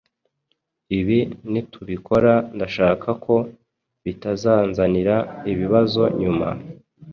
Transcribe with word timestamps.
ibi 0.99 1.19
nitubikora 1.51 2.33
ndashaka 2.55 3.09
ko 3.25 3.35
bitazanzanira 4.03 5.15
ibibazo 5.51 6.03
nyuma 6.21 6.47